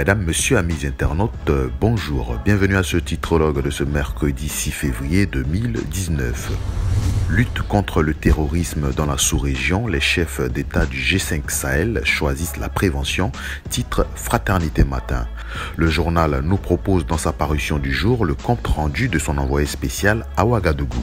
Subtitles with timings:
[0.00, 2.38] Mesdames, Messieurs, amis internautes, euh, bonjour.
[2.42, 6.52] Bienvenue à ce titrologue de ce mercredi 6 février 2019.
[7.28, 12.70] Lutte contre le terrorisme dans la sous-région, les chefs d'État du G5 Sahel choisissent la
[12.70, 13.30] prévention,
[13.68, 15.26] titre Fraternité Matin.
[15.76, 19.66] Le journal nous propose dans sa parution du jour le compte rendu de son envoyé
[19.66, 21.02] spécial à Ouagadougou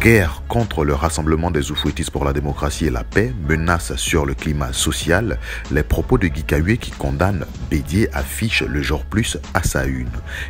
[0.00, 4.32] guerre contre le rassemblement des Oufouettis pour la démocratie et la paix, menace sur le
[4.32, 5.38] climat social,
[5.70, 10.08] les propos de Guy qui condamne Bédier affichent le genre plus à sa une.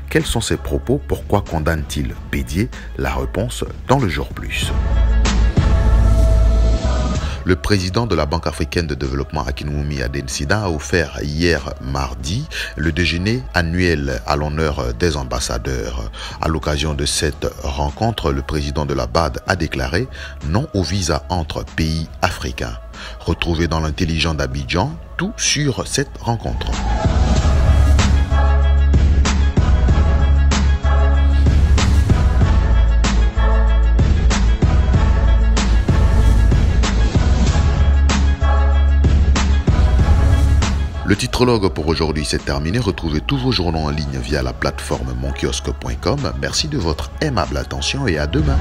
[0.08, 1.00] Quels sont ces propos?
[1.08, 4.72] Pourquoi condamne-t-il Bédier La réponse dans le genre plus.
[7.44, 12.92] Le président de la Banque africaine de développement Akinwumi Adensida a offert hier mardi le
[12.92, 16.10] déjeuner annuel à l'honneur des ambassadeurs.
[16.40, 20.06] À l'occasion de cette rencontre, le président de la BAD a déclaré
[20.48, 22.76] non au visa entre pays africains.
[23.20, 26.70] Retrouvez dans l'intelligent d'Abidjan tout sur cette rencontre.
[41.10, 42.78] Le titrologue pour aujourd'hui c'est terminé.
[42.78, 46.32] Retrouvez tous vos journaux en ligne via la plateforme monkiosque.com.
[46.40, 48.56] Merci de votre aimable attention et à demain.